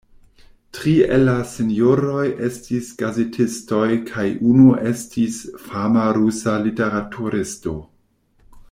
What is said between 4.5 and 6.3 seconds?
unu estis fama